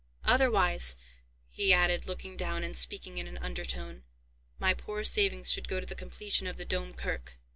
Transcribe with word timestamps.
Otherwise," 0.23 0.97
he 1.47 1.71
added, 1.71 2.07
looking 2.07 2.35
down, 2.35 2.63
and 2.63 2.75
speaking 2.75 3.19
in 3.19 3.27
an 3.27 3.37
under 3.37 3.63
tone, 3.63 4.01
"my 4.57 4.73
poor 4.73 5.03
savings 5.03 5.51
should 5.51 5.67
go 5.67 5.79
to 5.79 5.85
the 5.85 5.93
completion 5.93 6.47
of 6.47 6.57
the 6.57 6.65
Dome 6.65 6.95
Kirk." 6.95 7.37